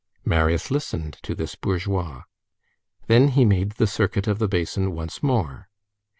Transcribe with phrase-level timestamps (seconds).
[0.25, 2.23] Marius listened to this bourgeois.
[3.05, 5.69] Then he made the circuit of the basin once more.